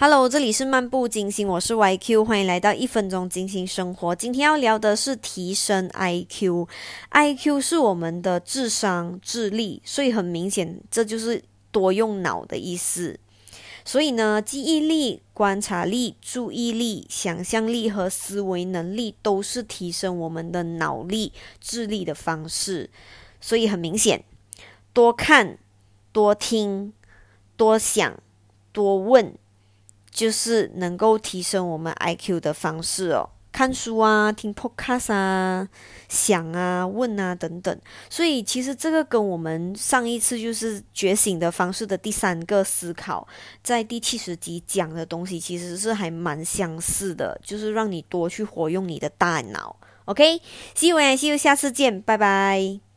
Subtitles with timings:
[0.00, 4.14] Hello，这里是漫步金星，我是 YQ，欢迎来到一分钟金星生活。
[4.14, 11.42] 今天要聊的是提升 IQ，IQ 是我们的智商、智力，所以很明显，这就是
[11.72, 13.18] 多用脑的意思。
[13.84, 22.88] 所以呢，记忆力、观察力、注意力、想象力和思维能力都是提升我们的脑力、智力的方式。
[23.40, 24.22] 所以很明显，
[24.92, 25.58] 多看、
[26.12, 26.92] 多听、
[27.56, 28.22] 多想、
[28.72, 29.34] 多问。
[30.10, 35.68] 就是能够提升我们 IQ 的方式哦，看书啊，听 Podcast 啊，
[36.08, 37.76] 想啊，问啊等等。
[38.10, 43.26] 所以其实这个跟我们上一次就是觉醒的方式的第三个思考，
[43.62, 49.76] 在第七十集讲的东西，其实是还蛮相似的，就是让你多去活用你的大脑。
[50.06, 52.87] OK，See you，See you，下次见，拜拜。